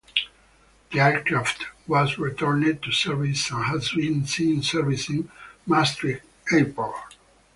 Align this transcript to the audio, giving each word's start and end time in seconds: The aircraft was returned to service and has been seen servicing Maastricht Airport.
The 0.91 0.99
aircraft 0.99 1.65
was 1.85 2.17
returned 2.17 2.81
to 2.81 2.91
service 2.91 3.51
and 3.51 3.65
has 3.65 3.91
been 3.91 4.25
seen 4.25 4.63
servicing 4.63 5.29
Maastricht 5.67 6.23
Airport. 6.51 7.13